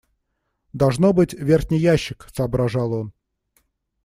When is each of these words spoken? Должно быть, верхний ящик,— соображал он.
Должно 0.73 1.13
быть, 1.13 1.35
верхний 1.35 1.77
ящик,— 1.77 2.27
соображал 2.35 2.91
он. 2.91 3.13